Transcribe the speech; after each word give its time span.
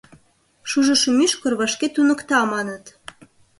Шужышо 0.69 1.09
мӱшкыр 1.17 1.53
вашке 1.59 1.87
туныкта, 1.95 2.39
маныт. 2.51 2.85